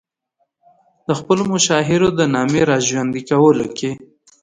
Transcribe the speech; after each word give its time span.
د 1.07 1.09
خپلو 1.19 1.43
مشاهیرو 1.53 2.07
د 2.19 2.21
نامې 2.35 2.61
را 2.69 2.77
ژوندي 2.87 3.21
کولو 3.29 3.67
کې. 3.77 3.91